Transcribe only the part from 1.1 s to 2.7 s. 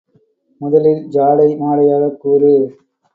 ஜாடை மாடையாகக் கூறு!